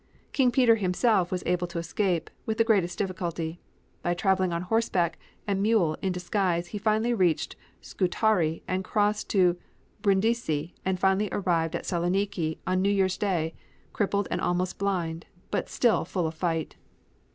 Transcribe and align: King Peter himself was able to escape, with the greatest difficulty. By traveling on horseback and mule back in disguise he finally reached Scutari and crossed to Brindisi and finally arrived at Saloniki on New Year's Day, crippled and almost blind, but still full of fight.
King 0.31 0.49
Peter 0.49 0.77
himself 0.77 1.31
was 1.31 1.43
able 1.45 1.67
to 1.67 1.77
escape, 1.77 2.31
with 2.47 2.57
the 2.57 2.63
greatest 2.63 2.97
difficulty. 2.97 3.59
By 4.01 4.15
traveling 4.15 4.51
on 4.51 4.63
horseback 4.63 5.19
and 5.45 5.61
mule 5.61 5.93
back 5.93 6.03
in 6.03 6.11
disguise 6.11 6.67
he 6.69 6.79
finally 6.79 7.13
reached 7.13 7.55
Scutari 7.81 8.63
and 8.67 8.83
crossed 8.83 9.29
to 9.29 9.59
Brindisi 10.01 10.73
and 10.83 10.99
finally 10.99 11.29
arrived 11.31 11.75
at 11.75 11.85
Saloniki 11.85 12.57
on 12.65 12.81
New 12.81 12.89
Year's 12.89 13.15
Day, 13.19 13.53
crippled 13.93 14.27
and 14.31 14.41
almost 14.41 14.79
blind, 14.79 15.27
but 15.51 15.69
still 15.69 16.03
full 16.03 16.25
of 16.25 16.33
fight. 16.33 16.77